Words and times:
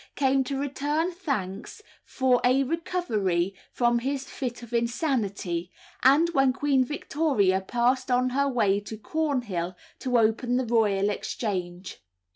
came 0.15 0.43
to 0.43 0.57
return 0.59 1.11
thanks 1.11 1.83
for 2.03 2.41
a 2.43 2.63
recovery 2.63 3.53
from 3.71 3.99
his 3.99 4.27
fit 4.27 4.63
of 4.63 4.73
insanity, 4.73 5.71
and 6.01 6.29
when 6.29 6.51
Queen 6.51 6.83
Victoria 6.83 7.61
passed 7.61 8.09
on 8.09 8.29
her 8.31 8.47
way 8.47 8.79
to 8.79 8.97
Cornhill 8.97 9.75
to 9.99 10.17
open 10.17 10.57
the 10.57 10.65
Royal 10.65 11.11
Exchange. 11.11 12.01